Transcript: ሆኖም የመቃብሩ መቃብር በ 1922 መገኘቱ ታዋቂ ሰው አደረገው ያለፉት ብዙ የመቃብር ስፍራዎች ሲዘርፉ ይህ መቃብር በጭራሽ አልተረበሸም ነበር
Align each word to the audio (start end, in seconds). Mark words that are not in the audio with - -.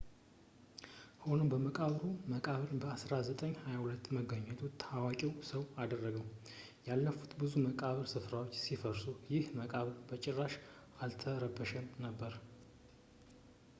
ሆኖም 1.23 1.49
የመቃብሩ 1.53 2.03
መቃብር 2.31 2.71
በ 2.83 2.85
1922 3.01 4.09
መገኘቱ 4.17 4.61
ታዋቂ 4.83 5.19
ሰው 5.49 5.61
አደረገው 5.83 6.25
ያለፉት 6.87 7.33
ብዙ 7.43 7.53
የመቃብር 7.61 8.07
ስፍራዎች 8.13 8.55
ሲዘርፉ 8.63 9.03
ይህ 9.33 9.45
መቃብር 9.59 9.93
በጭራሽ 10.11 10.55
አልተረበሸም 11.05 11.87
ነበር 12.07 12.35